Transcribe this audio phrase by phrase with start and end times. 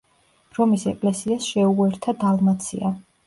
[0.59, 2.93] რომის ეკლესიას შეუერთა დალმაცია.